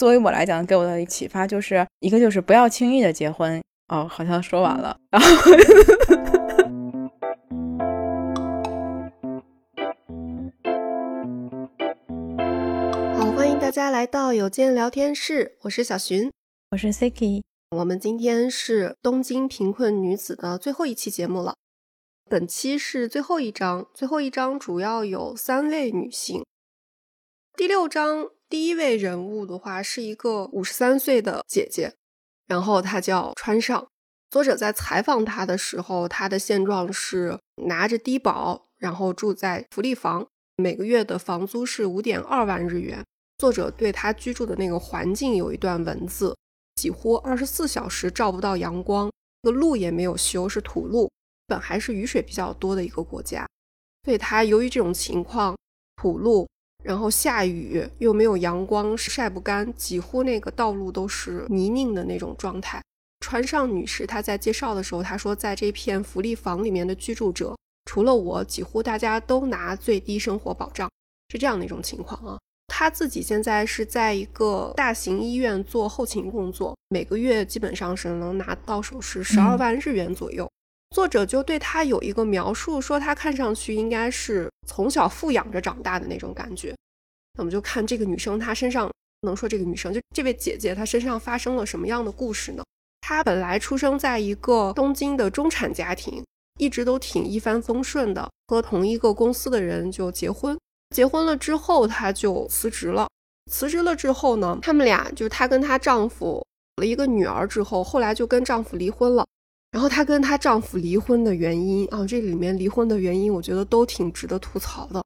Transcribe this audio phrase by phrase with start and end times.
[0.00, 3.62] 作为我来讲，给我的启发就是一个就是不要轻易的结婚。
[3.88, 5.28] 哦，好像说完了， 然后。
[13.14, 16.32] 好，欢迎大家来到有间聊天室，我是小寻，
[16.70, 17.42] 我是 Siki，
[17.76, 21.56] 我们今天是东京贫困女子的最后一期节目了。
[22.30, 26.42] 本期是最后一章，最后一章主要有三位女性。
[27.54, 31.94] 第六章第一位人物的话是一个五十三岁的姐姐。
[32.48, 33.86] 然后她叫川上，
[34.28, 40.26] 作者在采访她的时候，她的现状是拿着低保，然后住在福利房，
[40.56, 43.04] 每个月的房租是五点二万日元。
[43.38, 46.36] 作者对她居住的那个环境有一段文字：
[46.74, 49.08] 几乎二十四小时照不到阳光，
[49.42, 51.08] 那个路也没有修，是土路，
[51.46, 53.46] 本还是雨水比较多的一个国家，
[54.02, 55.56] 所以她由于这种情况，
[55.94, 56.48] 土路。
[56.82, 62.82] 然后下雨又没有阳光，晒不干，几乎那个道路都是泥泞的那种状态。
[63.20, 70.90] 川上女士她在介绍的时候，她说，在这片福利房里面的居住者，除了我，几乎大家都拿最低生活保障，
[71.30, 72.38] 是这样的一种情况啊。
[72.66, 80.50] 她自己现在是在一个大型医院做后勤工作，每个月基本上是能拿到手是十二万日元左右。
[80.90, 86.74] 作者就对她有一个描述，说她看上去应该是从小富养着长大的那种感觉。
[87.34, 88.90] 那我们就看这个女生，她身上
[89.22, 92.64] 能说这个女生，就这位姐姐，她身上发生了什么样的故事呢？
[93.00, 96.24] 她本来出生在一个东京的中产家庭，
[96.58, 100.58] 一直都挺一帆风顺的，和同一个公司的人就结婚。
[100.94, 103.08] 结婚了之后，她就辞职了。
[103.50, 106.44] 辞职了之后呢，他们俩就是她跟她丈夫
[106.76, 109.24] 有了一个女儿之后，后来就跟丈夫离婚了。
[109.70, 115.02] 然后她跟她丈夫离婚的原因啊，这里面离婚的原因，我觉得都挺值得吐槽的。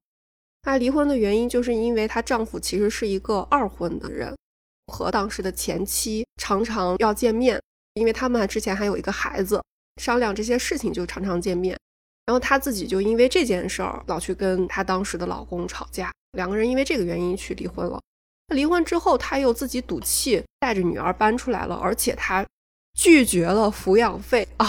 [0.62, 4.34] 她离婚的原因就是因为她丈夫其实是一个二婚的人，
[4.86, 7.60] 和当时的前妻常常要见面，
[7.92, 9.62] 因为他们之前还有一个孩子，
[10.00, 11.78] 商量这些事情就常常见面。
[12.24, 18.00] 然后她自己就因为这件事儿老去跟她当时的老公吵架，两个人因为这个原因去离婚了。
[18.48, 22.42] 那离婚之后，她又自己赌气带着女儿搬出来了，而且她。
[22.94, 24.66] 拒绝了抚养费啊，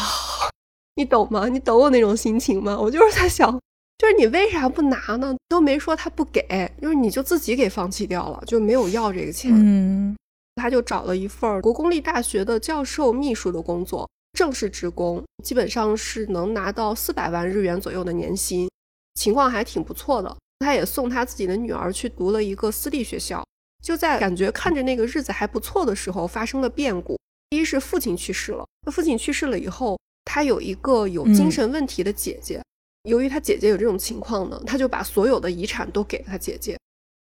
[0.96, 1.48] 你懂吗？
[1.48, 2.78] 你懂我那种心情吗？
[2.80, 3.52] 我就是在想，
[3.98, 5.36] 就是你为啥不拿呢？
[5.48, 9.52] 都没说他不给，就是你就自己给放弃掉了，就没有要这个钱。
[9.54, 10.18] 嗯，
[10.56, 18.70] 他就找了一份国公立大学的教授秘书的工作，正式职工，基本上是能拿到四百万日元左右的年薪，
[19.14, 20.36] 情况还挺不错的。
[20.60, 23.46] 他也送他自己的女儿去读了一个私立学校，
[23.84, 27.20] 就在感觉看着那个日子还不错的时候，发生了变故。
[27.50, 32.62] 一是父亲去世了，那父亲去世了以后，他有一个有精神问题的姐姐。
[33.08, 36.78] 由于他姐姐有这种情况呢，他就把所有的遗产都给了他姐姐。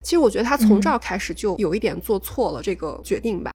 [0.06, 3.52] 其实我觉得他从这儿开始就有一点做错了这个决定吧。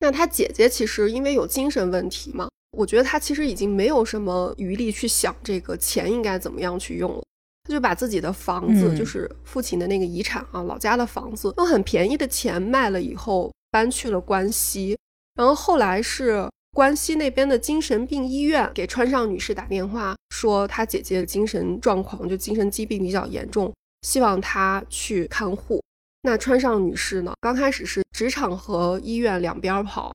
[0.00, 7.22] 那他姐姐其实因为有精神问题嘛，我觉得他其实已经没有什么余力去想这个钱应该怎么样去用了。
[7.64, 14.98] 他就把自己的房子，就是父亲的那个遗产啊，老家的房子，用很便宜的钱卖了以后，搬去了关西。
[15.34, 23.72] 然后后来是关西那边的精神病医院给川上女士打电话，说她姐姐的精神状况就精神疾病比较严重，
[24.02, 25.82] 希望她去看护。
[26.22, 30.12] 那川上女士呢，刚开始是职场和医院两边跑，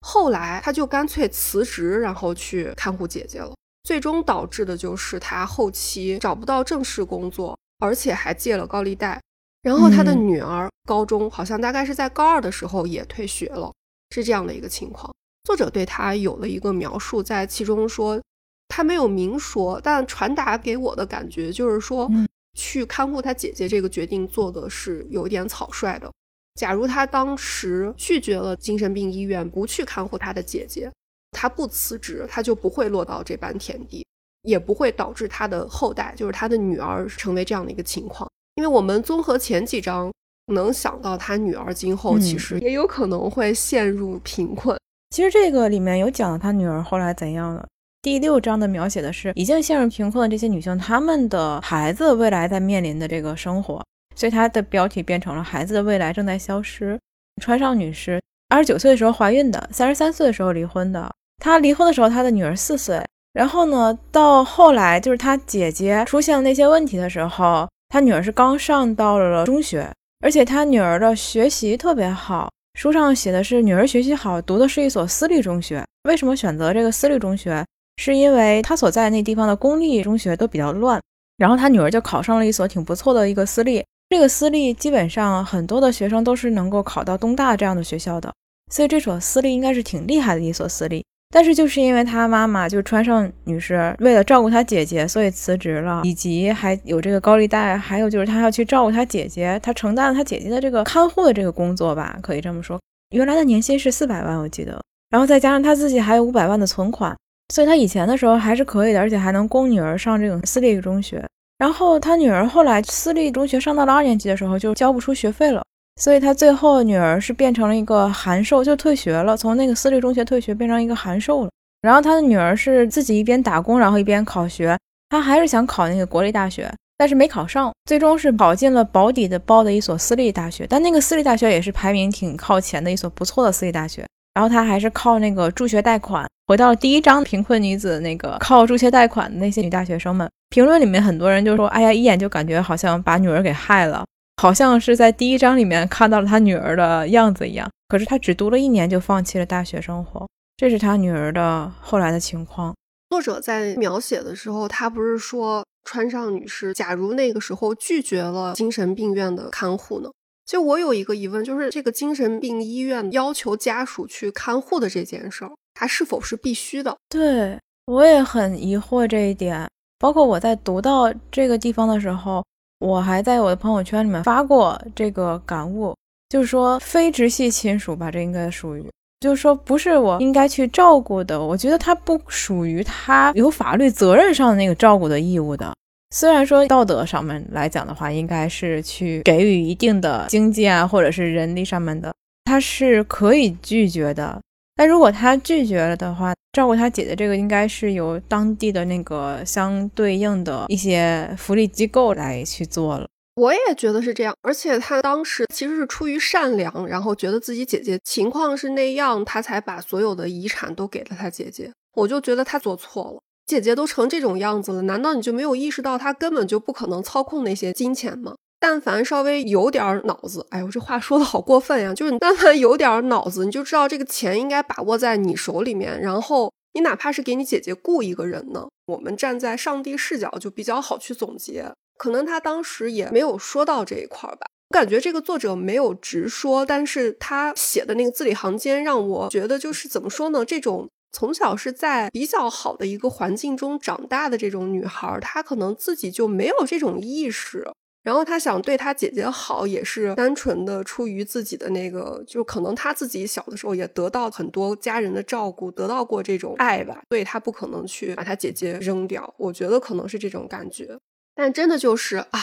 [0.00, 3.52] 后来她就干脆辞职，然后去看护姐姐了。
[3.84, 9.20] 最终导致的就是她后期找不到正式工作，而且还借了高利贷。
[9.62, 13.72] 然后她的女儿高中好像大概是在高二的时候也退学了。
[14.10, 18.20] 是这样的一个情况，作者对他有了一个描述，在其中说，
[18.68, 22.10] 他没有明说，但传达给我的感觉就是说，
[22.54, 26.10] 去看护他姐姐这个决定做的是有一点草率的。
[26.56, 30.90] 假如他当时拒绝了精神病医院，不去看护他的姐姐，
[31.30, 34.04] 他不辞职，他就不会落到这般田地，
[34.42, 38.28] 也不会导致他的后代，就是他的女儿成为这样的一个情况。
[38.56, 40.12] 因为我们综合前几章。
[40.50, 44.76] 能想到他女儿今后其实也有可能会陷入贫困。
[45.10, 47.66] 其实这个里面有讲他女儿后来怎样了。
[48.02, 53.84] 第六章的描写的是已经陷入贫困的这些女性，她们的孩子未来在面临的这个生活，
[54.16, 56.98] 所以它的标题变成了“孩子的未来正在消失”。
[57.42, 58.18] 川上女士
[58.48, 61.10] 二十九岁的时候怀孕的，三十三岁的时候离婚的。
[61.42, 63.02] 她离婚的时候，她的女儿四岁。
[63.32, 69.90] 然后呢，到后来就是她姐姐出现了那些问题的时候，她女儿是刚上到了中学。
[70.20, 75.82] 而且他女儿的学习特别好，书上写的是女儿学习好，读的是一所私立中学。
[76.04, 77.64] 为什么选择这个私立中学？
[77.96, 81.00] 是因为他所在那地方的公立中学都比较乱，
[81.36, 83.84] 然后他女儿就考上了一所挺不错的一个私立。
[84.10, 88.32] 这个私立基本上很多的学生都是能够考到东大这样的学校的，
[88.70, 91.04] 所以这所私立应该是挺厉害的一所私立。
[91.32, 102.80] 但是就是因为他妈妈就川上女士为了照顾她姐姐，所以辞职了，以及还有这个高利贷，还有就是她要去照顾她姐姐，她承担了她姐姐的这个看护的这个工作吧，可以这么说。
[103.14, 104.80] 原来的年薪是四百万，我记得，
[105.10, 107.16] 然后再加上她自己还有五百万的存款，
[107.54, 111.24] 所以她以前的时候还是可以的，而且还能供女儿上这种私立中学。
[111.58, 115.62] 然后她女儿后来私立中学上到了二年级的时候就交不出学费了。
[115.96, 121.50] 所以他最后女儿是变成了一个函授，就退学了，从那个私立中学退学，变成一个函授了。
[121.82, 124.76] 然后他的女儿是自己一边打工，然后一边考学。
[125.08, 130.66] 他还是想考那个国立大学，但是没考上，最终是考进了保底的包的一所私立大学。
[130.68, 134.06] 但那个私立大学也是排名挺靠前的一所不错的私立大学。
[134.34, 140.30] 然后他还是靠那个助学贷款，回到了第一章贫困女子那个靠助学贷款的那些女大学生们。
[140.50, 144.04] 评论里面很多人就说：“哎呀，一眼就感觉好像把女儿给害了。”
[144.40, 150.26] 好像是在第一章里面看到了他女儿的样子一样，可是他只读了一年就放弃了大学生活，
[150.56, 152.74] 这是他女儿的后来的情况。
[153.10, 160.08] 作者在描写的时候，他不是说川上女士，假如那个时候拒绝了精神病院的看护呢？
[160.46, 166.96] 就我有一个疑问，就是这个精神病医院要求家属去看护的这件事儿，它是否是必须的？
[167.10, 172.42] 对我也很疑惑这一点，包括我在读到这个地方的时候。
[172.80, 175.94] 我还在我的朋友圈里面发过这个感悟，
[176.28, 178.84] 就是说非直系亲属吧，这应该属于，
[179.20, 185.72] 就是说不是我应该去照顾的，我觉得他不属于他有法律责任上的那个照顾的义务的。
[186.12, 192.12] 虽然说道德上面来讲的话，应该是去给予一定的经济啊，或者是人力上面的，
[192.46, 194.40] 他是可以拒绝的。
[194.80, 203.06] 但如果他拒绝了的话，照顾他姐姐这个应该是由当地的那个相对应的一些福利机构来去做了。
[203.34, 211.70] 我也觉得是这样，而且他当时其实是出于善良，然后觉得自己姐姐情况是那样，他才把所有的遗产都给了他姐姐。
[211.94, 218.34] 我就觉得他做错了，姐姐都成这种样子了，难道你就没有意识到他根本就不可能操控那些金钱吗？
[218.60, 221.94] 但凡稍微有点脑子，哎呦，这话说的好过分呀！
[221.94, 225.98] 就是你但凡有点脑子，你就知道这个钱应该把握在你手里面。
[225.98, 231.72] 然后你哪怕是给你姐姐雇一个人呢，我们站在上帝视角就比较好去总结。
[231.96, 240.44] 可能他当时也没有说到这一块儿吧，我感觉这个作者没有直说，但是他写的那个字里行间让我觉得就是怎么说呢？
[240.44, 247.66] 这种从小是在比较好的一个环境中长大的这种女孩，她可能自己就没有这种意识。
[248.02, 259.34] 然后他想对他姐姐好，也是单纯的出于自己的那个，就可能他自己小的时候也得到很多家人的照顾，得到过这种爱吧，所以他不可能去把他姐姐扔掉。
[259.36, 260.98] 我觉得可能是这种感觉，
[261.34, 262.40] 但真的就是啊，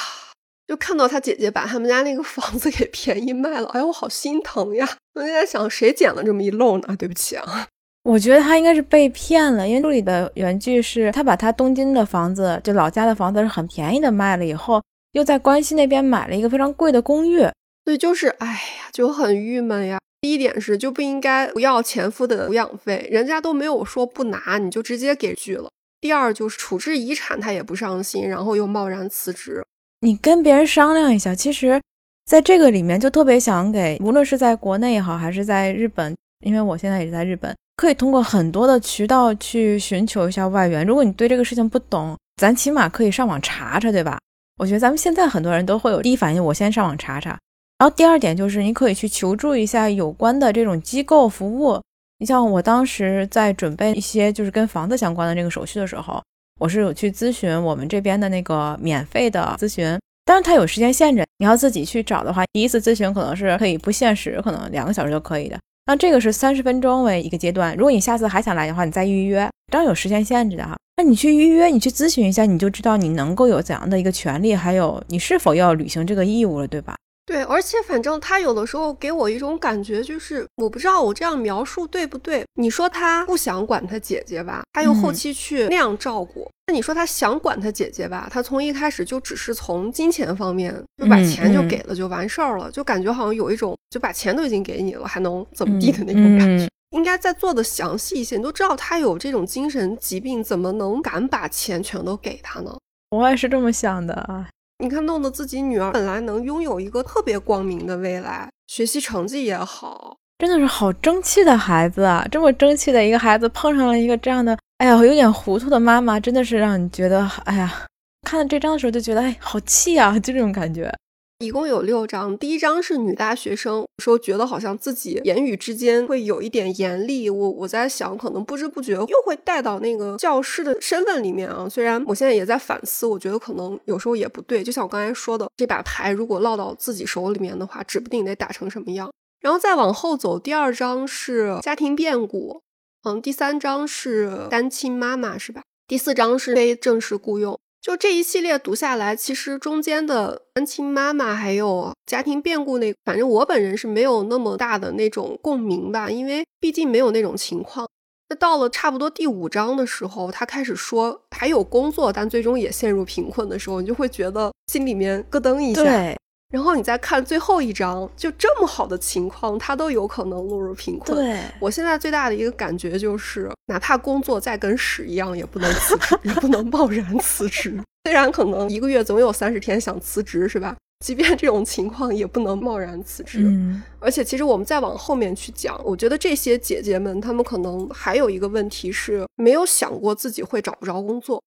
[0.68, 4.88] 就看到他姐姐把他们家那个房子给便宜卖了，哎呀，我好心疼呀！
[5.16, 6.96] 我就在想，谁捡了这么一漏呢？
[7.00, 7.68] 对不起啊，
[8.04, 14.80] 我觉得他应该是被骗了，因为书里的原句是他把他东京的房子，就老家的房子是很便宜的卖了以后。
[15.14, 17.40] 又在关西那边买了一个非常贵的公寓，
[17.86, 19.98] 所以就是，哎呀，就很郁闷呀。
[20.22, 25.70] 第一点是就不应该不要前夫的抚养费，人家都没有说不拿，你就直接给拒了。
[26.02, 29.64] 第二就是处置遗产他也不上心，然后又贸然辞职。
[30.02, 31.82] 你跟别人商量一下，其实
[32.26, 36.16] 在这个里面就特别想给，无论是在国内也好，还是在日本，
[36.46, 40.86] 因为我现在也是在日本，可以通过很多的渠道去寻求一下外援。
[40.86, 44.20] 如果你对这个事情不懂，咱起码可以上网查查，对吧？
[44.58, 47.38] 我觉得咱们现在很多人都会有第一反应，我先上网查查。
[47.78, 51.80] 然后第二点就是，你可以去求助一下有关的这种机构服务。
[52.20, 56.20] 你像我当时在准备一些就是跟房子相关的这个手续的时候，
[56.60, 59.96] 我是有去咨询我们这边的那个免费的咨询，
[60.26, 65.60] 当然它有时间限制，你要自己去找的话，第一次咨询可能是可以不限时，可能两个小时就可以的。
[65.86, 70.78] 那这个是三十分钟为一个阶段，如果你下次还想来的话，你再预约，当然有时间限制的哈。
[70.96, 76.96] 那你去预约，你去咨询一下，你就知道你能够有怎样的一个权利，还有你是否要履行这个义务了，对吧？
[77.26, 82.44] 对，而且反正他有的时候给我一种感觉，就是我不知道我这样描述对不对。
[82.56, 86.50] 你说他不想管他姐姐吧，他又后期去那样照顾。
[86.68, 96.66] 那你说他想管他姐姐吧，他从一开始就只是从金钱方面就把钱就给了就完事儿了，就感觉好像有一种就把钱都已经给你了，还能怎么地的那种感觉。
[96.92, 102.78] 应该再做的详细一些，你都知道他有这种精神疾病，怎么能敢把钱全都给他呢？
[103.10, 104.48] 我也是这么想的啊！
[104.80, 112.26] 你看，弄得自己女儿本来能拥有一个特别光明的未来，学习成绩也好，真的是好争气的孩子啊！
[112.32, 117.86] 这么争气的一个孩子，碰上了一个这样的，哎呀，有点糊涂的妈妈，真的是让你觉得，哎呀，
[118.22, 120.94] 看到这张的时候就觉得，哎，好气啊，就这种感觉。
[121.40, 131.70] 一共有六章，第一章是女大学生，说觉得好像自己言语之间会有一点严厉，我我在想，可能不知不觉又会带到那个教师的身份里面啊。
[131.70, 134.64] 虽然我现在也在反思，我觉得可能有时候也不对。
[134.64, 139.12] 就像我刚才说的，这把牌如果落到自己手里面的话，指不定得打成什么样。
[139.40, 142.64] 然后再往后走，第二章是家庭变故，
[143.04, 145.62] 嗯，第三章是单亲妈妈，是吧？
[145.88, 147.60] 第四章是非正式雇佣。
[147.82, 157.88] 就这一系列读下来，其实中间的单亲妈妈还有家庭变故那，反正我本人是没有那么大的那种共鸣吧，因为毕竟没有那种情况。
[158.30, 165.84] 那到了差不多第五章的时候，他开始说还有工作，但最终也陷入贫困的时候，你就会觉得心里面咯噔一下。
[165.84, 166.18] 对。
[166.50, 171.18] 然后你再看最后一章，就这么好的情况，他都有可能落入贫困。
[171.18, 177.78] 对我现在最大的一个感觉就是，哪怕工作再跟屎一样，也不能辞职， 也不能贸然辞职。
[178.06, 180.74] 虽然可能一个月总有三十天想辞职，是吧？
[181.06, 183.40] 即便这种情况，也不能贸然辞职。
[183.42, 183.84] 嗯。
[184.00, 191.44] 而且，其实我们再往后面去讲，我觉得这些姐姐们，她们可能还有一个问题是，没有想过自己会找不着工作。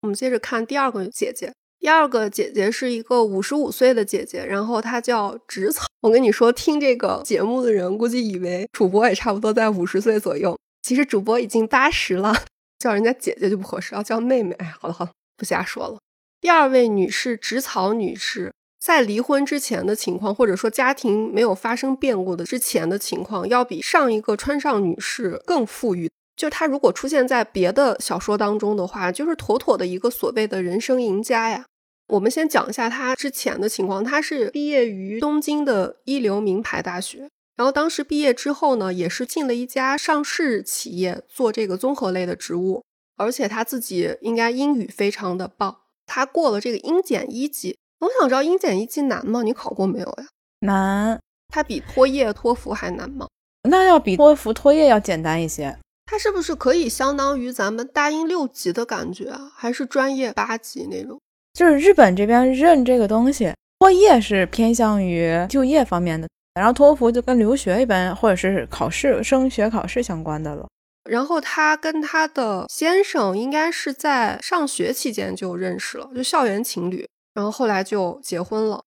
[0.00, 1.52] 我们接着看第二个姐姐。
[1.80, 5.86] 第二个姐姐是一个五十五岁的姐姐，然后她叫植草。
[6.02, 12.34] 我跟你说，听这个节目的人估计以为主播也差不多在五十岁左右，其实主播已经八十了，
[12.78, 14.54] 叫人家姐姐就不合适，要叫妹妹。
[14.56, 15.98] 哎，好了好了，不瞎说了。
[16.42, 26.10] 第二位女士植草女士，在离婚之前的情况，或者说家庭没有发生变故的之前的情况，要比上一个川上女士更富裕。
[26.36, 31.64] 就她如果出现在别的小说当中的话，就是妥妥的一个所谓的人生赢家呀。
[32.10, 34.02] 我们先讲一下他之前的情况。
[34.02, 42.82] 他是毕业于东京的一流名牌大学，然后当时毕业之后呢，也是进了一家上市企业做这个综合类的职务，
[43.16, 45.78] 而且他自己应该英语非常的棒。
[46.06, 47.76] 他过了这个英检一级。
[48.00, 49.42] 我想知道英检一级难吗？
[49.42, 50.26] 你考过没有呀？
[50.60, 51.20] 难。
[51.52, 53.28] 它比托业、托福还难吗？
[53.68, 55.76] 那要比托福、托业要简单一些。
[56.06, 59.52] 它是不是可以相当于咱们大英六级的感觉啊？
[59.54, 61.20] 还是专业八级那种？
[61.52, 70.66] 就是日本这边认这个东西，托业是偏向于就业方面的，然后托福就跟留学一般，或者是考试、升学考试相关的了。
[71.08, 78.82] 然后他跟他的先生应该是在上学期间就认识了，就校园情侣，然后后来就结婚了。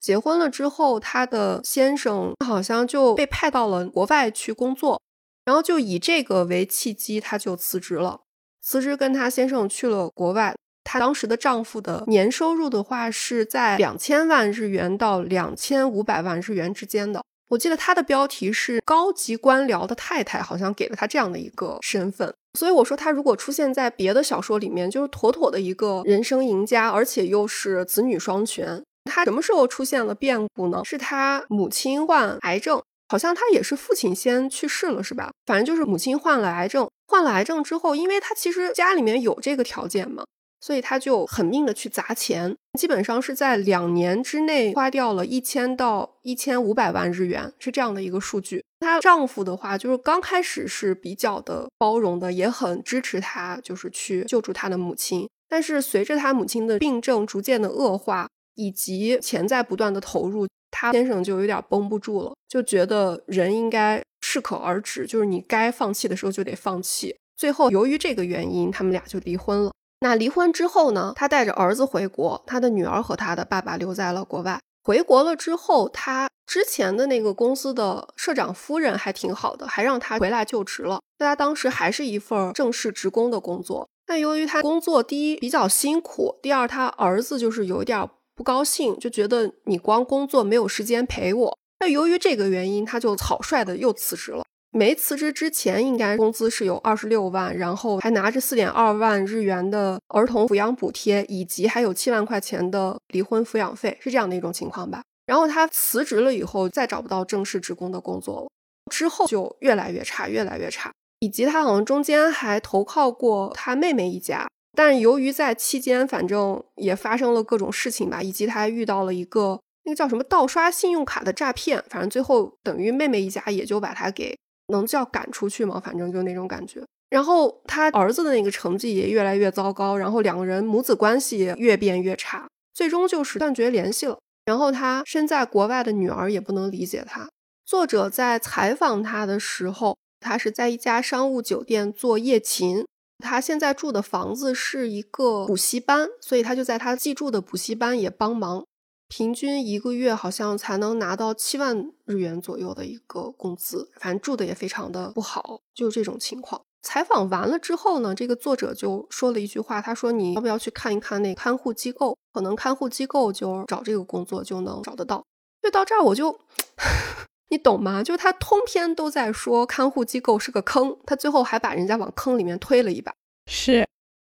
[0.00, 5.02] 结婚了之后，他的先生好像就被派到了国外去工作，
[5.44, 8.20] 然后就以这个为契机，他就辞职了，
[8.62, 10.54] 辞职跟他先生去了国外。
[10.86, 17.20] 她当时的丈夫的年收入的话是在两千万日元到两千五百万日元之间的。
[17.48, 22.32] 我记得她的标题是高级官僚的太太，好像给了她这样的一个身份。
[22.58, 28.82] 所以我说，她如果出现在别的小说里面，就是妥妥的一个人生赢家，而且又是子女双全。
[29.04, 30.82] 她什么时候出现了变故呢？
[30.84, 35.30] 是她母亲患癌症，好像她也是父亲先去世了，是吧？
[35.46, 40.24] 反正就是母亲患了癌症，患了癌症之后，因为她其实家里面有这个条件嘛。
[40.60, 48.64] 所以他就狠命的去砸钱，基本上是在两年之内花掉了一千到一千五百万日元，是这样的一个数据。
[48.80, 55.28] 她丈夫的话，就是刚开始是比较的包容的，也很支持她，就是去救助她的母亲。
[55.48, 67.16] 但是随着她母亲的病症逐渐的恶化，以及钱在不断的投入，她先生就有点绷不住了，就觉得人应该适可而止，就是你该放弃的时候就得放弃。
[67.36, 69.70] 最后由于这个原因，他们俩就离婚了。
[70.06, 71.12] 那离婚之后呢？
[71.16, 74.60] 他带着儿子回国，他的女儿和他的爸爸留在了国外。
[74.84, 81.00] 回国了之后，他之前的那个公司的社长夫人还挺好的，还让他回来就职了。
[81.18, 83.88] 他当时还是一份正式职工的工作。
[84.06, 91.58] 但由于他工作第一比较辛苦，第二他儿子就是有一点不高兴，就觉得你光工作没有时间陪我。
[91.80, 94.44] 那由于这个原因，他就草率的又辞职了。
[94.76, 105.02] 没辞职之前，应该工资是有二十六万，然后还拿着四点二万日元的儿童抚养补贴，以及还有七万块钱的离婚抚养费，是这样的一种情况吧。
[105.24, 108.48] 然后他辞职了以后，再找不到正式职工的工作了，
[108.92, 110.92] 之后就越来越差，越来越差。
[111.20, 124.36] 以及他好像中间还投靠过他妹妹一家，但由于在期间，反正也发生了各种事情吧，以及他还遇到了一个那个叫什么盗刷信用卡的诈骗，反正最后等于妹妹一家也就把他给。
[124.68, 125.80] 能叫赶出去吗？
[125.84, 126.82] 反正就那种感觉。
[127.08, 134.18] 然后他儿子的那个成绩也越来越糟糕，然后两个人母子关系也越变越差，最终就是断绝联系了。
[134.44, 137.28] 然后他身在国外的女儿也不能理解他。
[137.64, 142.84] 作者在采访他的时候，他是在一家商务酒店做夜勤。
[143.24, 148.64] 他现在住的房子是一个补习班，所以他就在他寄住的补习班也帮忙。
[149.08, 156.60] 平均一个月好像才能拿到七万日元左右的一个工资，反正住的也非常的不好，就这种情况。
[156.82, 162.16] 采访完了之后呢，这个作者就说了一句话，他说：“你要不要去看一看那看护机构？
[162.32, 165.24] 可能看护机构就找这个工作就能找得到。”
[165.62, 166.38] 就到这儿我就，
[167.50, 168.04] 你懂吗？
[168.04, 173.12] 就是他通篇都在说看护机构是个坑，他最后还把人家往坑里面推了一把。
[173.46, 173.84] 是，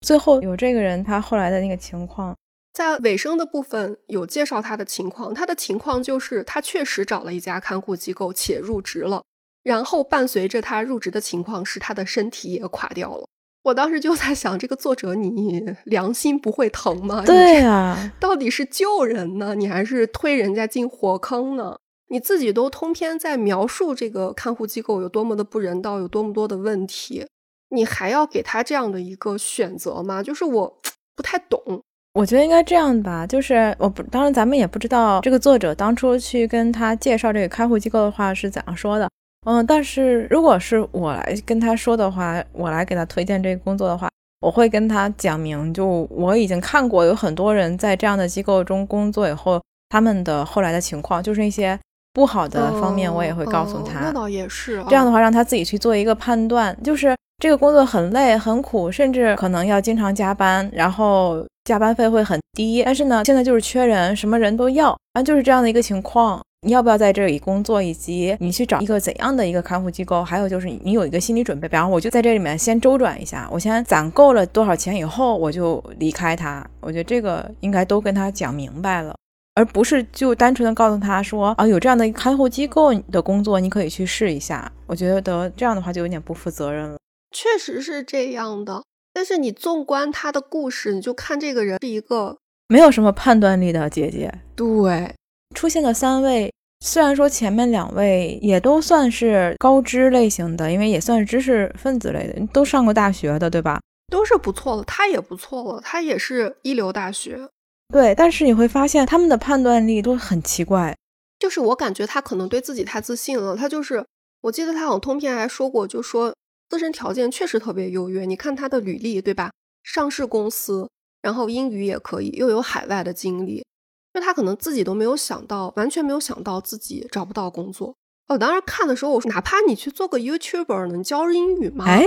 [0.03, 2.37] 最后有这个人他后来的那个情况。
[2.75, 9.23] 在尾声的部分有介绍他的情况，他的情况就是他确实找了一家看护机构且入职了，
[9.63, 13.25] 然后伴随着他入职的情况是他的身体也垮掉了。
[13.63, 17.23] 我当时就在想，这个作者你良心不会疼吗？
[17.25, 21.77] 对呀，到底是救人呢，你还是推人家进火坑呢？
[22.09, 27.27] 你自己都通篇在描述这个看护机构有多么的不人道，有多么多的问题，
[27.71, 30.23] 你还要给他这样的一个选择吗？
[30.23, 30.81] 就是我
[31.15, 31.83] 不太懂。
[32.15, 39.11] 我觉得应该这样吧，就是我不，当然咱们也不知道这个作者当初去跟他介绍这个开户机构的话是怎样说的，
[39.47, 44.09] 嗯，但是如果是我来跟他说的话，我来给他推荐这个工作的话，
[44.41, 51.77] 我会跟他讲明，就我已经看过有很多人在这样的机构中工作以后，他们的后来的情况，就是一些
[52.13, 53.99] 不好的方面，我也会告诉他。
[53.99, 61.45] 那倒也是，这样的话让他自己去做一个判断，就是这个工作很累很苦，甚至可能要经常加班，然后。
[61.65, 66.41] 加班费会很低，但是呢，现在就是缺人，什么人都要啊，就是这样的一个情况。
[66.67, 70.25] 你要不要在这里工作，以及你去找一个怎样的一个看护机构？
[70.25, 76.67] 还有就是你有一个心理准备，比方我就在这里面先周转一下，我先攒够了多少钱以后，我就离开他。
[76.81, 79.15] 我觉得这个应该都跟他讲明白了，
[79.55, 84.71] 而不是就单纯的告诉他说啊，有这样的看护机构的工作，你可以去试一下。
[84.87, 86.97] 我觉得这样的话就有点不负责任了。
[87.31, 88.83] 确实是这样的。
[89.15, 92.37] 但是你纵观他的故事，你就看这个人是一个
[92.69, 94.41] 没有什么判断力的姐姐。
[94.57, 95.15] 对，
[95.55, 103.81] 出现的三位，虽然说前面两位也都算是高知类型的，因为也算是知识分子类的，都上过大学的，对吧？
[104.11, 107.49] 都是不错的，他也不错了，他也是一流大学。
[107.93, 110.93] 对，但是你会发现他们的判断力都很奇怪。
[111.39, 114.05] 就是我感觉他可能对自己太自信了，他就是
[114.41, 116.35] 我记得他好像通篇还说过，就说。
[116.69, 119.51] 自身条件确实特别优越，你看他的履历，对吧？
[119.83, 120.89] 上市公司，
[121.23, 123.65] 然后英语也可以，又有海外的经历，
[124.13, 127.95] 就他可能自己都没有想到，完全没有想到自己找不到工作。
[128.29, 131.85] 我当时看的时候，我说哪怕你去做个 YouTuber 能，教英语吗？
[131.87, 132.05] 哎，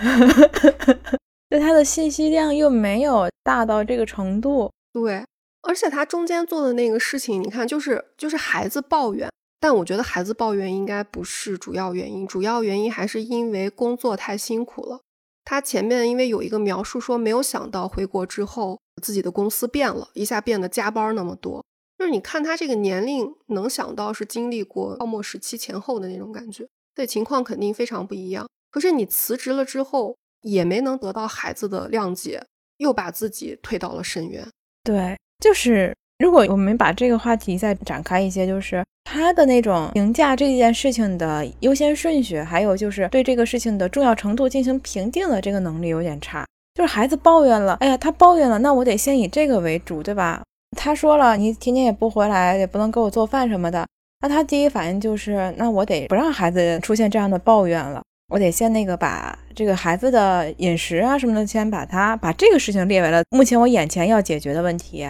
[1.48, 4.72] 对他的信息量又没有大到这个程度。
[4.92, 5.24] 对，
[5.62, 9.30] 而且他中间做的那个事情，你看，就是就是孩子抱怨。
[9.60, 15.00] 但我觉得孩子抱怨应该不是主要原因，主要原因还是因为工作太辛苦了。
[15.44, 21.64] 他前面因为有一个描述说，没有想到回国之后自己的公司变了一下，变得加班那么多。
[21.98, 28.46] 就是你看他这个年龄，能想到是经历过泡沫时期前后的那种感觉，对情况肯定非常不一样。
[28.70, 32.44] 可是你辞职了之后，也没能得到孩子的谅解，
[32.76, 34.46] 又把自己推到了深渊。
[34.84, 38.84] 对，就是如果我们把这个话题再展开一些，就是。
[39.10, 46.44] 他的那种评价这件事情的优先顺序，还有就是对这个事情的重要程度进行评定的这个能力有点差。
[46.74, 50.42] 就是孩子抱怨了，哎呀，他抱怨了，那我得先以这个为主，对吧？
[50.76, 53.86] 他说了，你天天也不回来，也不能给我做饭什么的，
[54.20, 65.08] 那他第一反应就是，那我得不让孩子出现这样的抱怨了，我得先那个把这个孩子的饮食啊什么的，先把他把这个事情列为了目前我眼前要解决的问题，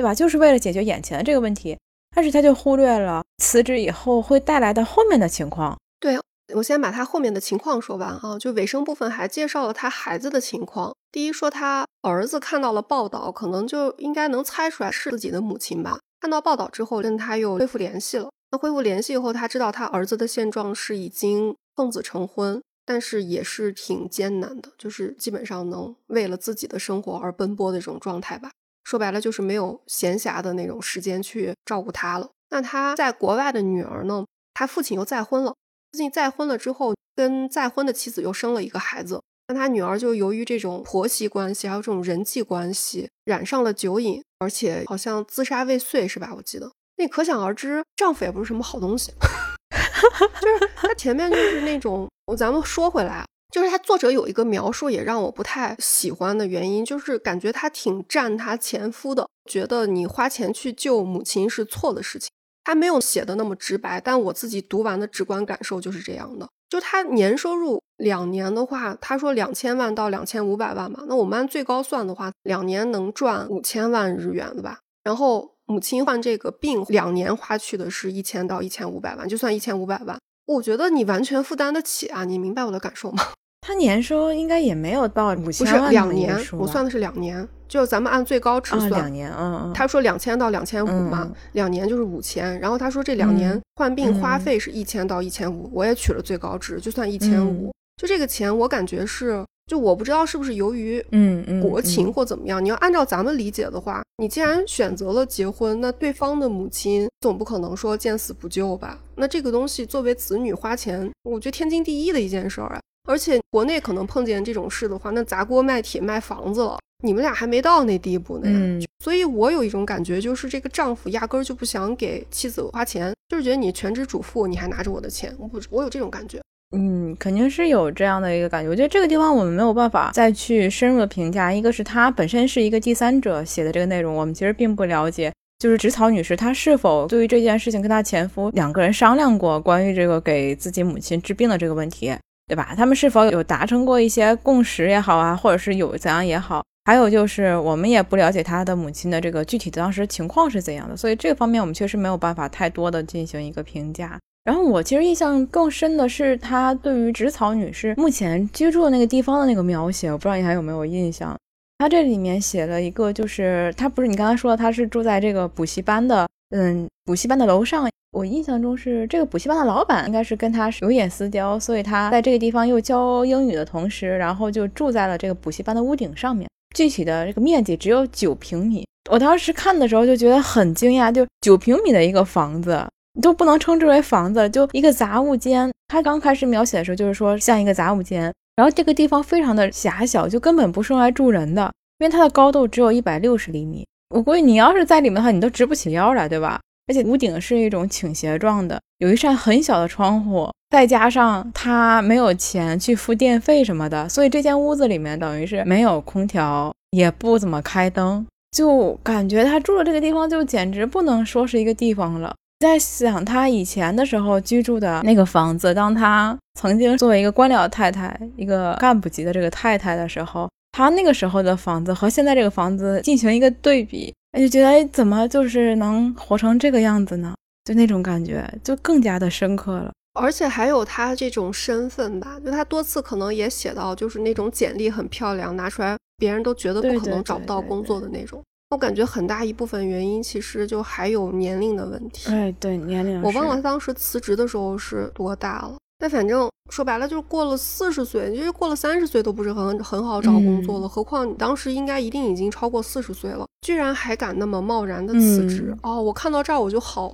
[0.00, 0.14] 对吧？
[0.14, 1.78] 就是为了解决眼前的这个问题。
[2.16, 5.78] 但是他就忽略了辞职以后会带来的后面的情况。
[6.00, 6.18] 对
[6.54, 10.94] 我先把他后面的情况说完啊，就尾声部分还介绍了他孩子的情况。
[11.12, 15.98] 第一说他儿子看到了报道，可能就应该能猜出来是自己的母亲吧。
[16.18, 18.30] 看到报道之后，跟他又恢复联系了。
[18.52, 28.50] 那恢复联系以后，他知道他儿子的现状是已经奉子成婚，但是也是挺艰难的，就是基本上能为了自己的生活而奔波的这种状态吧。
[28.84, 32.28] 说白了就是没有闲暇的那种时间去照顾他了。
[32.50, 34.24] 那他在国外的女儿呢？
[34.54, 35.54] 他父亲又再婚了。
[35.92, 39.22] 父亲再婚了之后，跟再婚的妻子又生了一个孩子。
[39.48, 46.32] 那他女儿就由于这种婆媳关系，还有这种人际关系，染上了酒瘾，而且好像自杀未遂，是吧？
[46.36, 46.70] 我记得。
[46.96, 49.12] 那可想而知，丈夫也不是什么好东西。
[50.40, 53.24] 就是他前面就是那种，咱们说回来。
[53.50, 62.28] 就是他作者有一个描述，也让我不太喜欢的原因，就是感觉他挺站他前夫的，觉得你花钱去救母亲是错的事情。
[62.62, 66.46] 他没有写的那么直白，但我自己读完的直观感受就是这样的。
[66.68, 74.78] 就他年收入两年的话，他说两千万到两千五百万嘛，那我们按最高算的话，两年能赚五千万日元的吧？
[75.02, 80.16] 然后母亲患这个病两年花去的是一千到一千五百万，就算一千五百万，
[80.54, 82.24] 我觉得你完全负担得起啊！
[82.24, 83.22] 你明白我的感受吗？
[83.62, 89.30] 他年收应该也没有到五千万不是两年，我算的是两年，就咱们按最高值算两年。
[89.38, 92.58] 嗯嗯，他说两千到两千五嘛，两年就是五千。
[92.58, 97.70] 然后他说这两年患病花费是一千到一千五，我也取了最高值，就算一千五。
[97.96, 99.44] 就这个钱，我感觉是。
[99.70, 108.98] 就我不知道是不是由于嗯嗯国情或怎么样，你要按照咱们理解的话，你既然选择了结婚，那对方的母亲总不可能说见死不救吧？
[109.14, 112.80] 那这个东西作为子女花钱，我觉得天经地义的一件事儿啊。
[113.08, 118.46] 而且国内可能碰见这种事的话，那砸锅卖铁卖房子了，你们俩还没到那地步呢。
[118.46, 126.40] 嗯，所以我有一种感觉，就是这个丈夫压根儿就不想给妻子花钱，就是觉得你全职主妇，你还拿着我的钱，我不，我有这种感觉。
[126.72, 128.70] 嗯，肯定是有这样的一个感觉。
[128.70, 131.52] 我觉得这个地方我们没有办法再去深入的评价。
[131.52, 135.32] 一个是她本身是一个第三者写的这个内容，我们其实并不了解。
[135.58, 142.72] 就是植草女士她是否对于这件事情跟她前夫两个人商量过关于这个给自己母亲治病的这个问题，对吧？
[142.76, 146.64] 他们是否有达成过一些共识也好啊，或者是有怎样也好？
[146.84, 154.16] 还有就是我们也不了解她的母亲的这个具体当时情况是怎样的，所以这个方面我们确实没有办法太多的进行一个评价。
[154.44, 161.36] 然后我其实印象更深的是他对于植草女士目前居住的那个地方的那个描写，我不知道你还有没有印象。
[161.78, 167.88] 他这里面写了一个，就是他不是你刚才说的他是住在这个补习班的，嗯，补习班的楼上。
[168.12, 176.48] 我印象中是这个补习班的老板应该是跟他有眼私交，所以他在这个地方又教英语的同时，然后就住在了这个补习班的屋顶上面。
[176.74, 178.84] 具体的这个面积只有九平米。
[179.10, 182.84] 我当时看的时候就觉得很惊讶，就九平米的一个房子。
[183.22, 185.70] 都不能称之为房子，就一个杂物间。
[185.88, 193.84] 他刚开始描写的时候，就是说像一个杂物间，然后这个地方非常的狭小，就根本不是用来住人的，因为它的高度只有一百六十厘米。
[194.14, 196.60] 我估计你要是在里面的话，你都直不起腰来，对吧？
[196.86, 212.34] 而且屋顶是一种倾斜状的，有一扇很小的窗户，再加上他没有钱去付电费什么的，所以这间屋子里面等于是没有空调，也不怎么开灯，就感觉他住的这个地方就简直不能说是一个地方了。
[212.60, 227.34] 在想他以前的时候居住的那个房子，当他曾经作为一个官僚太太、一个干部级的这个太太的时候，他那个时候的房子和现在这个房子进行一个对比，就觉得哎，怎么就是能活成这个样子呢？
[227.64, 229.90] 就那种感觉就更加的深刻了。
[230.12, 238.42] 而且还有他这种身份吧，就他多次可能也写到，就是那种简历很漂亮，拿出来别人都觉得不可能找不到工作的那种。
[238.70, 242.30] 我感觉很大一部分原因其实就还有年龄的问题。
[242.30, 243.20] 哎，对，年龄。
[243.20, 245.74] 我忘了他当时辞职的时候是多大了。
[245.98, 250.88] 但反正说白了就是过了四十岁，就是过了三十岁都不是很很好找工作了。
[250.88, 255.76] 何况你当时应该一定已经超过四十岁了，居然还敢那么贸然的辞职。
[255.82, 257.12] 哦，我看到这儿我就好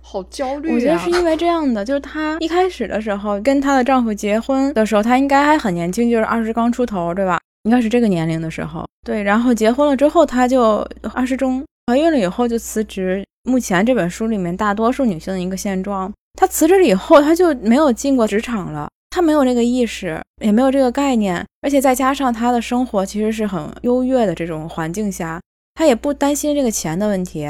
[0.00, 0.72] 好焦虑。
[0.72, 7.40] 我觉得是因为这样的，就是她一开始的时候跟她的丈夫结婚的时候，她应该还很年轻，就是二十刚出头，对吧？
[7.64, 13.24] 应该是这个年龄的时候，对，然后结婚了之后，她就二十中怀孕了以后就辞职。
[13.44, 25.40] 目前这本书里面大多数女性的一个现状，她辞职了以后，她就没有进过职场了，她没有这个意识，也没有这个概念，而且再加上她的生活其实是很优越的这种环境下，
[25.74, 27.48] 她也不担心这个钱的问题，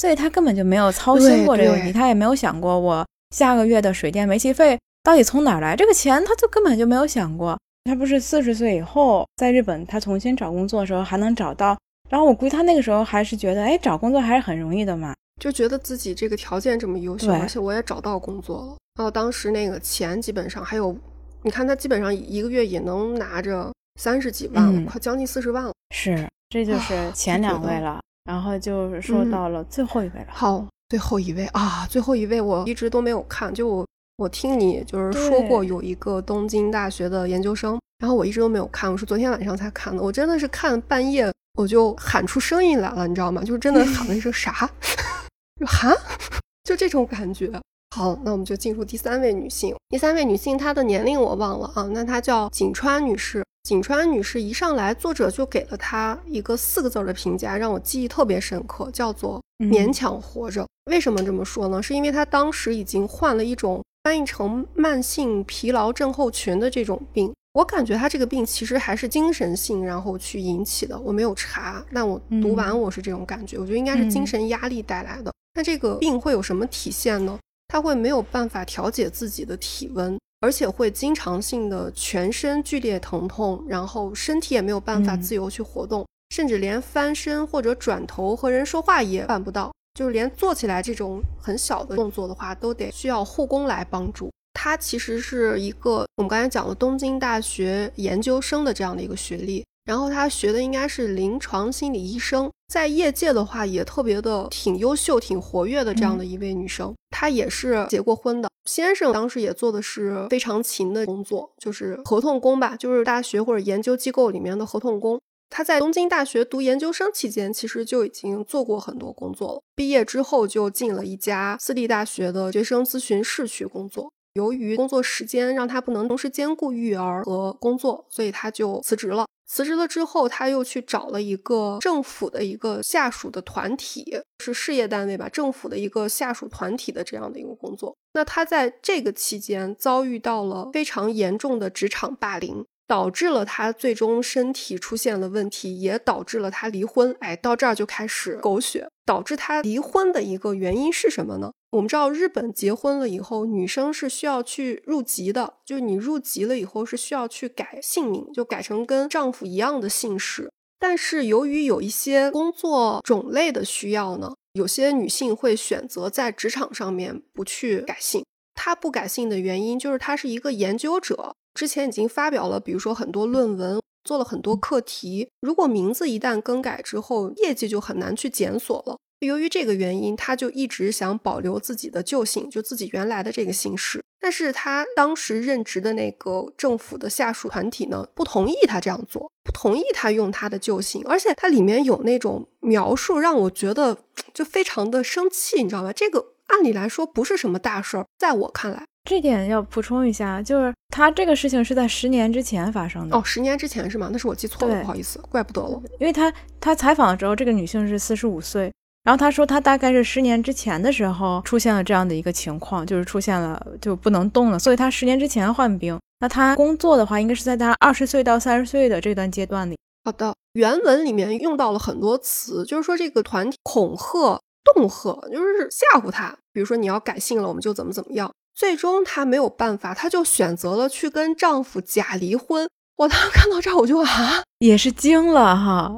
[0.00, 7.58] 所以她根本就没有操心过这个问题，她也没有想过我下个月的水电煤气费到底从哪来，这个钱她就根本就没有想过。
[7.84, 11.76] 他不是四十岁以后在日本，他重新找工作的时候还能找到。
[12.08, 18.76] 然后我估计他那个时候还是觉得，哎，找工作还是很容易的嘛，就觉得自己这个条件这么优秀，而且我也找到工作了。
[18.96, 20.96] 然后当时那个钱基本上还有，
[21.42, 25.72] 你看他基本上一个月也能拿着三十几万了，快将近四十万了。
[25.94, 28.00] 是，这就是前两位了。
[28.24, 30.26] 然后就是说到了最后一位了。
[30.28, 33.84] 好，最后一位啊，最后一位我一直都没有看，就
[34.16, 34.28] 我。
[34.28, 40.02] 听你就是说过有一个东京大学的研究生，然后我一直都没有看，我是昨天晚上才看的。
[40.02, 43.42] 我真的是看半夜我就喊出声音来了，你知道吗？
[43.42, 44.68] 就是真的喊了一声啥？
[45.60, 45.94] 就哈，
[46.64, 47.50] 就这种感觉。
[47.94, 49.74] 好，那我们就进入第三位女性。
[49.88, 53.44] 第三位女性她的年龄我忘了啊，那她叫井川女士。
[53.62, 60.66] 井川女士一上来，作者就给了她一个四个字的评价，让我记忆特别深刻，叫做勉强活着。
[60.90, 61.80] 为什么这么说呢？
[61.80, 63.80] 是因为她当时已经患了一种。
[64.04, 70.96] 翻译成慢性疲劳症候群的这种病，我感觉他这个病其实还是精神性，然后去引起的。
[71.00, 75.32] 我没有查，但我读完我是这种感觉，我觉得应该是精神压力带来的。
[75.54, 77.38] 那这个病会有什么体现呢？
[77.68, 89.72] 他会没有办法调节自己的体温，而且会经常性的全身剧烈疼痛，然后身体也没有办法自由去活动，甚至连翻身或者转头和人说话也办不到。
[89.94, 94.28] 就是连做起来这种很小的动作的话，都得需要护工来帮助。
[94.52, 106.92] 他其实是一个我们刚才讲的东京大学研究生的这样的一个学历，然后他学的应该是临床心理医生，在业界的话也特别的挺优秀、挺活跃的这样的一位女生。
[107.10, 115.20] 她也是结过婚的，先生当时也做的是非常勤的工作，就是合同工吧，就是大学或者研究机构里面的合同工。
[115.56, 119.60] 他在东京大学读研究生期间，其实就已经做过很多工作了。
[119.76, 124.10] 毕业之后就进了一家私立大学的学生咨询室去工作。
[124.32, 129.26] 由于工作时间让他不能同时兼顾育儿和工作，所以他就辞职了。
[129.46, 137.94] 辞职了之后，他又去找了一个政府的一个下属的团体，是事业单位吧，政府的一个下属团体的这样的一个工作。
[138.14, 142.66] 那他在这个期间遭遇到了非常严重的职场霸凌。
[142.86, 147.16] 导致了他最终身体出现了问题，也导致了他离婚。
[147.20, 148.88] 哎，到这儿就开始狗血。
[149.06, 151.52] 导致他离婚的一个原因是什么呢？
[151.72, 160.50] 我们知道日本结婚了以后，女生是需要去入籍的，就是你入籍了以后是需要去改姓名，就改成跟丈夫一样的姓氏。
[160.78, 168.24] 但是由于有一些工作种类的需要呢，有些女性会选择在职场上面不去改姓。
[168.54, 171.34] 他不改姓的原因就是他是一个研究者。
[171.54, 175.28] 之前已经发表了，比如说很多论文，做了很多课题。
[175.40, 178.98] 如果名字一旦更改之后，业绩就很难去检索了。
[179.20, 184.02] 由于这个原因，他就一直想保留自己的旧姓，就自己原来的这个姓氏。
[184.20, 193.98] 但是他当时任职的那个政府的下属团体呢，不同意他这样做，不同意他用他的旧姓，而且它里面有那种描述，让我觉得
[194.32, 195.92] 就非常的生气，你知道吧？
[195.92, 198.84] 这个按理来说不是什么大事儿，在我看来。
[199.04, 204.08] 这点要补充一下，就是他这个事情是在十年之前发生的哦，十年之前是吗？
[204.10, 205.82] 那是我记错了，不好意思，怪不得了。
[206.00, 215.98] 因为他他采访的时候，这个女性是四十五岁，然后他说他大概是十年之前的时候出现了这样的一个情况，就是出现了就不能动了，所以他十年之前患病。
[216.20, 219.76] 那他工作的话，应该是在他二十岁到三十岁的这段阶段里。
[220.06, 228.32] 好的，原文里面用到了很多词，就是说这个团体恐吓、恫吓，就是吓唬他，比如说你要改姓了，我们就怎么怎么样。
[228.54, 232.68] 最终她没有办法，她就选择了去跟丈夫假离婚。
[232.96, 235.92] 我当时看到这儿，我就啊， 也是惊了哈，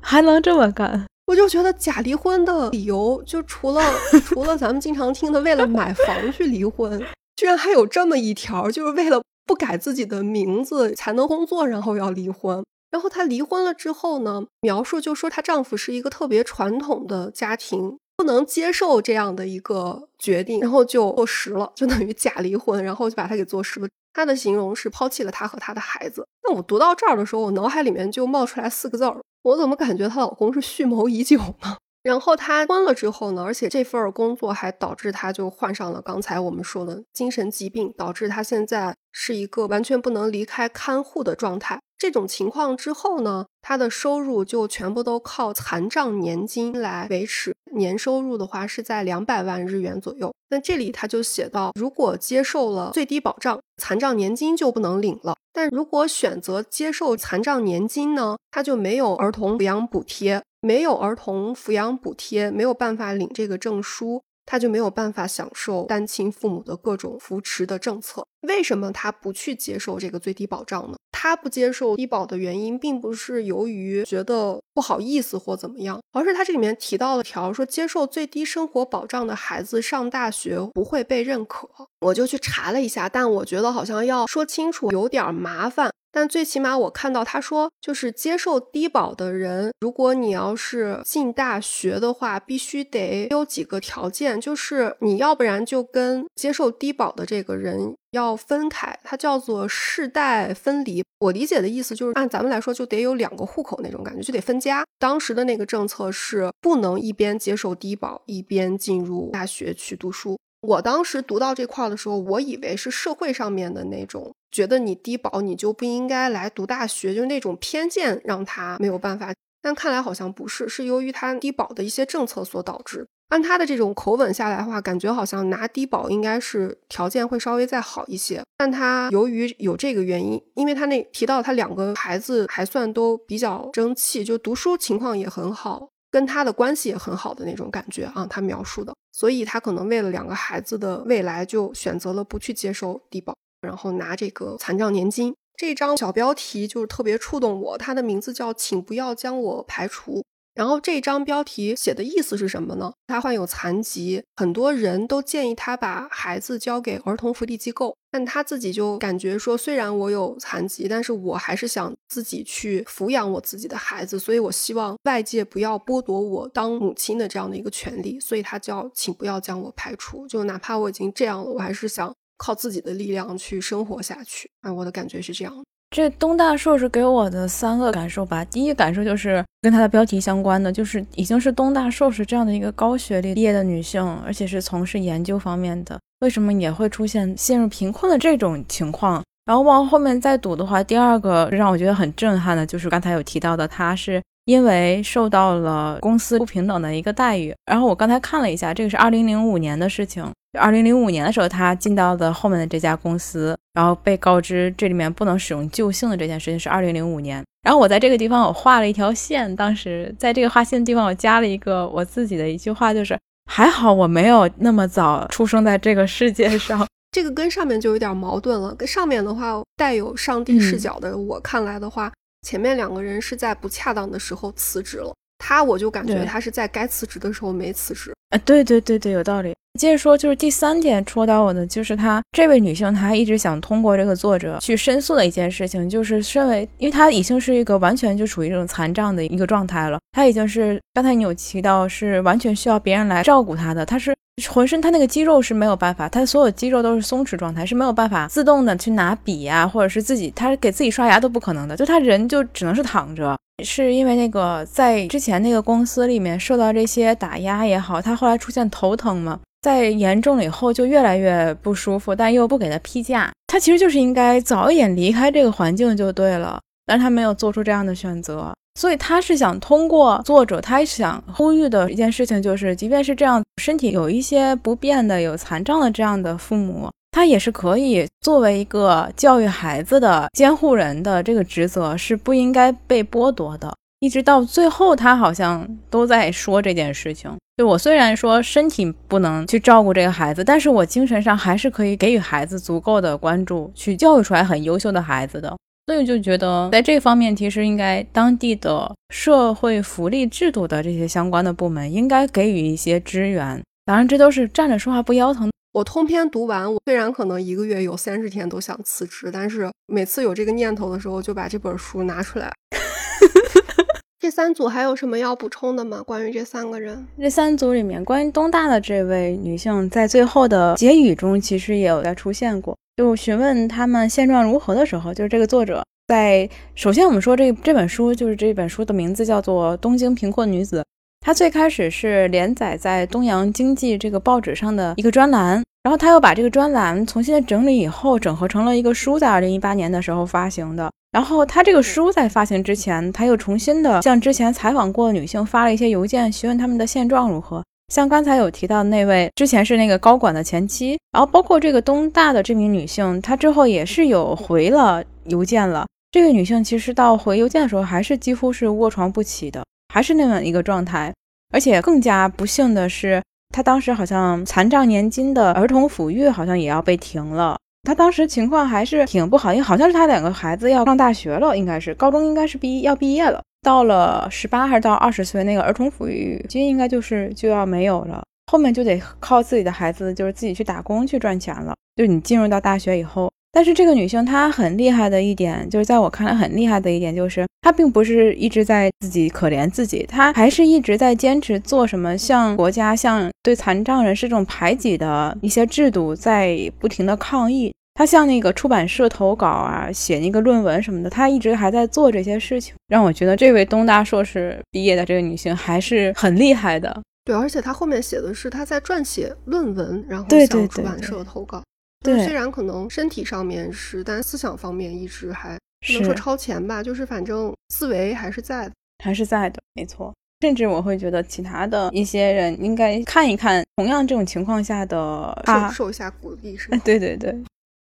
[0.00, 1.06] 还能这么干？
[1.26, 3.82] 我就觉得假离婚的理由，就除了
[4.26, 7.02] 除了咱们经常听的为了买房去离婚，
[7.36, 12.62] 居然还有这么一条，就是为了不改自己的名字才能工作，然后要离婚。
[12.90, 17.96] 然后她离婚了之后呢，描述就说她丈夫是一个特别传统的家庭。
[18.22, 23.88] 不能接受这样的一个决定，然后就坐实了，就等于假离婚，然后就把他给坐实了。
[24.12, 26.24] 他的形容是抛弃了他和他的孩子。
[26.44, 31.76] 那我读到这儿的时候，我脑海里面就冒出来四个字儿：我怎么感觉她老公是蓄谋已久呢？
[32.04, 41.80] 然后她婚了之后呢，而且这份工作还导致她就患上了刚才我们说的精神疾病，导致她现在是一个完全不能离开看护的状态。
[42.02, 47.54] 这种情况之后呢，他的收入就全部都靠残障年金来维持。
[47.76, 50.34] 年收入的话是在两百万日元左右。
[50.48, 55.36] 那这里他就写到，如果接受了最低保障，残障年金就不能领了。
[55.52, 64.20] 但如果选择接受残障年金呢，他就没有儿童抚养补贴，没有儿童抚养补贴，没有办法领这个证书。
[64.44, 68.26] 他就没有办法享受单亲父母的各种扶持的政策。
[68.40, 70.96] 为什么他不去接受这个最低保障呢？
[71.22, 81.68] 他不接受低保的原因，并不是由于觉得不好意思或怎么样，而是他这里面提到了条，说接受最低生活保障的孩子上大学不会被认可。
[82.00, 85.92] 我就去查了一下，但我觉得好像要说清楚有点麻烦。
[86.12, 101.02] 但最起码我看到他说，就是接受低保的人，如果你要是进大学的话，必须得有几个条件，就是你要不然就跟接受低保的这个人要分开，它叫做世代分离。
[101.18, 104.84] 我理解的意思就是，按咱们来说，就得有两个户口那种感觉，就得分家。
[104.98, 110.38] 当时的那个政策是不能一边接受低保，一边进入大学去读书。
[110.62, 119.34] 我当时读到这块的时候，我以为是社会上面的那种觉得你低保你就不应该来读大学，就是那种偏见让他没有办法。
[119.60, 123.06] 但看来好像不是，是由于他低保的一些政策所导致。
[123.28, 128.42] 按他的这种口吻下来的话，感觉好像拿低保应该是条件会稍微再好一些。
[128.58, 135.88] 但他由于有这个原因，因为他那提到他两个孩子还算都比较争气，就读书情况也很好。
[136.12, 145.34] 跟他的关系也很好的那种感觉啊，他描述的，所以他可能为了两个孩子的未来，就选择了不去接收低保，然后拿这个残障年金。
[145.56, 150.22] 这张小标题就是特别触动我，它的名字叫“请不要将我排除”。
[150.54, 152.92] 然后这张标题写的意思是什么呢？
[153.06, 174.50] 他患有残疾，很多人都建议他把孩子交给儿童福利机构，但他自己就感觉说，虽然我有残疾，但是我还是想自己去抚养我自己的孩子，所以我希望外界不要剥夺我当母亲的这样的一个权利，所以他叫请不要将我排除，就哪怕我已经这样了，我还是想靠自己的力量去生活下去。
[174.60, 175.64] 哎，我的感觉是这样。
[175.92, 178.42] 这东大硕士给我的三个感受吧。
[178.46, 189.22] 第一感受就是跟它的标题相关的，就是已经是东大硕士这样的一个高学历毕业的女性，而且是从事研究方面的，为什么也会出现陷入贫困的这种情况？
[189.44, 197.54] 然后往后面再读的话，第二个让我觉得很震撼的，就是刚才有提到的，她是因为受到了公司不平等的一个待遇。
[197.66, 200.24] 然后我刚才看了一下，这个是二零零五年的事情。
[200.58, 207.42] 二零零五年的时候，他进到的后面的这家公司，然后被告知这里面不能使用旧姓的这件事情是二零零五年。
[207.62, 213.18] 然后我在这个地方我画了一条线，当时在这个画线的地方我加了一个我自己的一句话，就是
[213.50, 216.86] 还好我没有那么早出生在这个世界上。
[217.12, 218.74] 这个跟上面就有点矛盾了。
[218.74, 228.12] 跟上面的话带有上帝视角的我看来的话，前面两个人是在不恰当的时候辞职了，他我就感觉他是在该辞职的时候没辞职。
[228.30, 229.54] 啊，对对对对，有道理。
[229.78, 244.14] 接着说，就是第三点戳到我的，就是她这位女性，她一直想通过这个作者去申诉的一件事情，就是身为，因为她已经是一个完全就处于这种残障的一个状态了，她已经是刚才你有提到是完全需要别人来照顾她的，她是
[244.48, 259.38] 浑身他那个肌肉是没有办法，他所有肌肉都是松弛状态，是没有办法自动的去拿笔呀，或者是自己，他给自己刷牙都不可能的，就他人就只能是躺着，是因为那个在之前那个公司里面受到这些打压也好，他后来出现头疼嘛。
[259.60, 283.72] 在严重了以后就越来越不舒服，但又不给他批假，他其实就是应该早一点离开这个环境就对了，但是他没有做出这样的选择，所以他是想通过作者，他想呼吁的一件事情就是，即便是这样身体有一些不便的、有残障的这样的父母，他也是可以作为一个教育孩子的监护人的这个职责是不应该被剥夺的。
[284.00, 287.30] 一直到最后，他好像都在说这件事情。
[287.58, 295.54] 就我虽然说身体不能去照顾这个孩子，但是我精神上还是可以给予孩子足够的关注，去教育出来很优秀的孩子的。
[295.86, 303.60] 所以就觉得在这方面，其实应该当地的社会福利制度的这些相关的部门应该给予一些支援。
[303.84, 305.50] 当然，这都是站着说话不腰疼。
[305.72, 312.52] 我通篇读完，我虽然可能一个月有三十天都想辞职，但是每次有这个念头的时候，就把这本书拿出来。
[314.20, 316.00] 这三组还有什么要补充的吗？
[316.00, 322.76] 关于这三个人，这三组里面，关于东大的这位女性，在最后的结语中，其实也有在出现过。
[322.96, 330.80] 就询问他们现状如何的时候，就是这个作者在首先我们说这这本书，就是这本书的名字叫做《东京贫困女子》，
[331.20, 335.62] 它最开始是连载在《东洋经济》这个报纸上的一个专栏。
[335.84, 340.88] 然后他又把这个专栏重新的整理以后，整合成了一个书，在二零一八年的时候发行的。
[341.10, 347.64] 然后他这个书在发行之前，他又重新的向之前采访过的女性发了一些邮件，询问他们的现状如何。
[347.92, 355.86] 像刚才有提到那位，之前是那个高管的前妻，然后包括这个东大的这名女性，她之后也是有回了邮件了。
[356.10, 361.12] 这个女性其实到回邮件的时候，还是几乎是卧床不起的，还是那么一个状态。
[361.52, 363.22] 而且更加不幸的是。
[363.54, 367.58] 她当时好像残障年金的儿童抚育好像也要被停了。
[367.82, 373.42] 他当时情况还是挺不好，因为好像是他两个孩子要上大学了，应该是高中应该是毕要毕业了。
[373.62, 381.74] 到了十八还是到二十岁，那个儿童抚育金应该就是就要没有了，后面就得靠自己的孩子，就是自己去打工去赚钱了。
[381.96, 383.31] 就是你进入到大学以后。
[383.52, 397.72] 但是这个女性她很厉害的一点，就是在我看来很厉害的一点，就是她并不是一直在自己可怜自己，她还是一直在坚持做什么，像国家、像对残障人士这种排挤的一些制度在不停的抗议。
[397.94, 407.02] 她向那个出版社投稿啊，写那个论文什么的，她一直还在做这些事情，让我觉得这位东大硕士毕业的这个女性还是很厉害的。
[407.26, 411.58] 对，而且她后面写的是她在撰写论文，然后向出版社投稿。
[411.58, 411.64] 对，
[412.02, 418.74] 虽然可能身体上面是，但思想方面一直还不能说超前吧，就是反正思维还是在的，
[419.04, 420.12] 还是在的，没错。
[420.40, 426.80] 甚至我会觉得其他的一些人应该看一看同样这种情况下的他，受一下鼓励是 吗？
[426.84, 427.32] 对对对。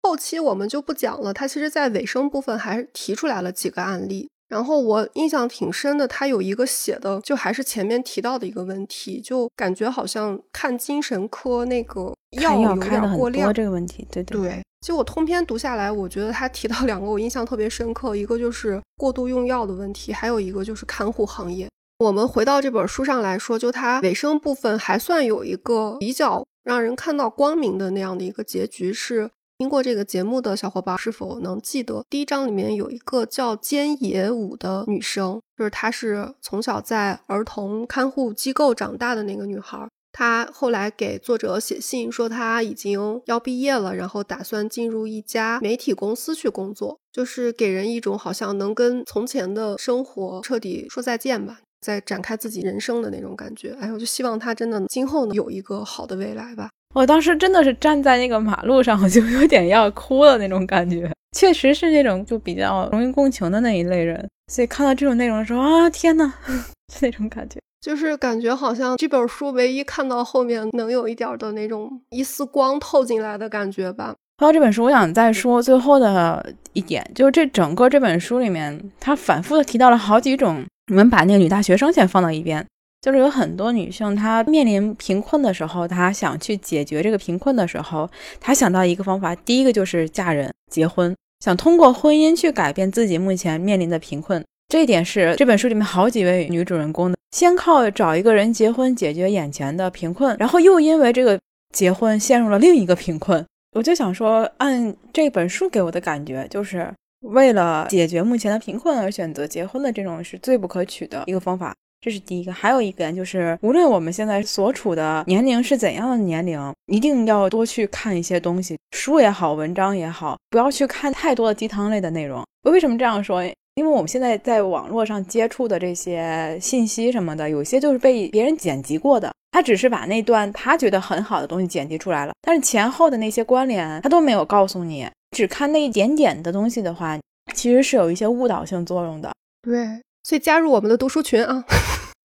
[0.04, 4.30] 后期我们就不讲了，他其实在尾声部分还提出来了几个案例。
[4.52, 14.06] 然后我印象挺深的，他有一个写的，就还是前面提到的一个问题，就感觉好像看精神科那个药有点过量这个问题。
[14.12, 21.70] 对对对，就我通篇读下来，我觉得他提到两个我印象特别深刻，一个就是过度用药的问题，还有一个就是看护行业。
[22.00, 28.92] 我们回到这本书上来说，就它尾声部分还算有一个比较让人看到光明的那样的一个结局。
[28.92, 29.32] 是
[29.62, 39.88] 听过这个节目的小伙伴是否能记得，第一章里面有一个叫菅野武的女生，就是她是从小在儿童看护机构长大的那个女孩。
[40.12, 51.60] 她后来给作者写信说，她已经要毕业了，然后打算进入一家媒体公司去工作，就是给人一种好像能跟从前的生活彻底说再见吧。
[51.82, 56.72] 在展开自己人生的那种感觉，哎，我就希望她真的今后能有一个好的未来吧。
[56.94, 66.34] 我当时真的是站在那个马路上，我就有点要哭了那种感觉，确实是那种就比较容易共情的那一类人，所以看到这种内容的时候啊，天呐，
[67.02, 74.14] 那种感觉，就是感觉好像这本书唯一看到后面能有一点的那种一丝光透进来的感觉吧。
[74.40, 80.64] 说到这本书，我想再说最后的一点，就是这整个这本书里面，他反复的提到了好几种。
[80.90, 82.66] 我们把那个女大学生先放到一边，
[83.02, 94.44] 就是有很多女性，她面临贫困的时候，她想去解决这个贫困的时候，她想到一个方法，第一个就是嫁人结婚，想通过婚姻去改变自己目前面临的贫困。
[94.70, 101.40] 这一点是这本书里面好几位女主人公的，先靠找一个人结婚解决眼前的贫困，然后又因为这个
[101.74, 103.46] 结婚陷入了另一个贫困。
[103.74, 106.92] 我就想说，按这本书给我的感觉就是。
[107.22, 111.72] 为了解决目前的贫困而选择结婚的这种是最不可取的一个方法，
[112.02, 112.52] 这是第一个。
[112.52, 122.44] 还有一点就是，无论我们现在所处的年龄是怎样的年龄，一定要多去看一些东西，书也好，文章也好，不要去看太多的鸡汤类的内容。
[122.64, 123.44] 为什么这样说？
[123.76, 135.08] 因为我们现在在网络上接触的这些信息什么的，有些就是被别人剪辑过的，他只是把那段他觉得很好的东西剪辑出来了，但是前后的那些关联他都没有告诉你。
[135.36, 137.18] 只看那一点点的东西的话，
[137.54, 139.32] 其实是有一些误导性作用的。
[139.62, 141.64] 对，所以加入我们的读书群啊！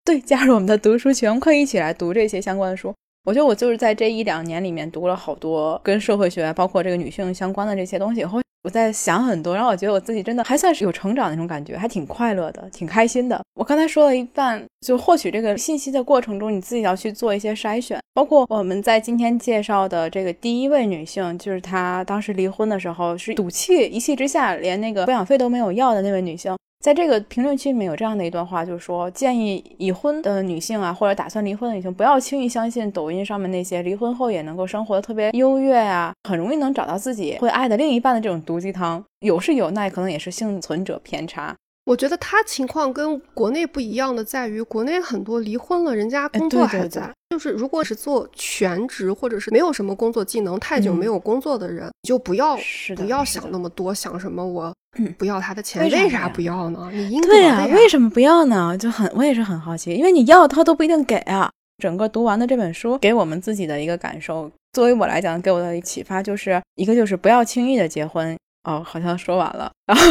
[0.07, 2.93] 对，加入我们的读书群，可以一起来读这些相关的书。
[3.23, 13.41] 我觉得我就是在这一两年里面读了好多跟社会学，包括这个女性相关的这些东西后，我在想很多，然后我觉得我自己真的还算是有成长那种感觉，还挺快乐的，挺开心的。
[13.55, 26.55] 我刚才说了一半，就获取这个信息的过程中，你自己要去做一些筛选，包括我们在今天介绍的这个第一位女性，就是她当时离婚的时候是赌气，一气之下连那个抚养费都没有要的那位女性。
[26.79, 39.03] 在这个评论区里面有这样的一段话，就是说建议已婚的女性啊，或者打算离婚的女性，不要轻易相信抖音上面那些离婚后也能够生活的特别优越啊，很容易能找到自己会爱的另一半的这种毒鸡汤。
[39.21, 41.55] 有是有，那可能也是幸存者偏差。
[41.85, 47.09] 我觉得他情况跟国内不一样的在于，国内很多离婚了，人家工作还在。
[47.29, 52.57] 就是如果是做全职或者是没有什么工作技能、太久没有工作的人，你就不要
[52.95, 54.73] 不要想那么多，想什么我
[55.17, 56.89] 不要他的钱，为啥不要呢？
[56.91, 58.75] 你应该对呀，为什么不要呢？
[58.77, 61.49] 就很我也是很好奇，因为你要他都不一定给啊。
[61.77, 68.35] 整个读完的这本书给我们自己的一个感受，作为我来讲，给我的启发就是一个就是不要轻易的结婚。
[68.63, 70.03] 哦，好像说完了，然后。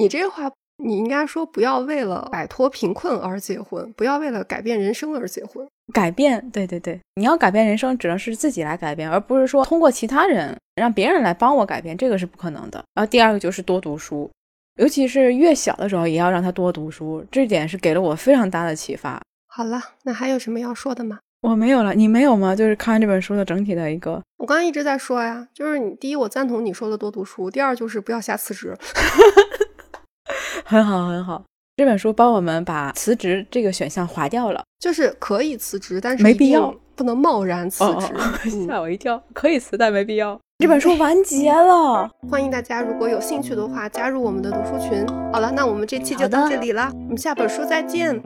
[0.00, 0.50] 你这话，
[0.82, 5.68] 你应该说不要为了摆脱贫困而结婚，不要为了改变人生而结婚。
[5.92, 12.82] 改变，对对对，你要改变人生，只能是自己来改变，而不是说通过其他人让别人来帮我改变，这个是不可能的。
[12.94, 14.30] 然后第二个就是多读书，
[14.78, 19.20] 尤其是越小的时候也要让他多读书，这点是给了我非常大的启发。
[19.48, 21.18] 好了，那还有什么要说的吗？
[21.42, 22.56] 我没有了，你没有吗？
[22.56, 28.74] 就是看完这本书的整体的一个，我刚刚一直在说呀，就是你第一，我赞同你说的多读书；第二，就是不要瞎辞职。
[30.64, 31.42] 很好，很好。
[31.76, 38.66] 这本书帮我们把辞职这个选项划掉了，就是可以辞职，但是没必要，不能贸然辞职。
[38.66, 40.38] 吓我一跳，可以辞，但没必要。
[40.58, 45.06] 这本书完结了， 欢迎大家如果有兴趣的话加入我们的读书群。
[45.32, 48.22] 好了，那我们这期就到这里了，我们下本书再见。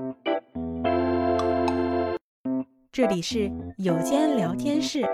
[2.91, 3.49] 这里是
[3.79, 5.05] 有间聊天室，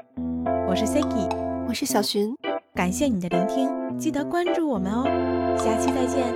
[0.66, 1.28] 我是 Siki，
[1.68, 2.34] 我是小寻，
[2.74, 5.04] 感谢你的聆听，记得关注我们哦，
[5.58, 6.34] 下期再见。